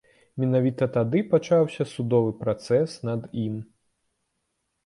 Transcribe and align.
Менавіта 0.43 0.87
тады 0.95 1.19
пачаўся 1.33 1.87
судовы 1.93 2.31
працэс 2.41 2.97
над 3.09 3.21
ім. 3.45 3.61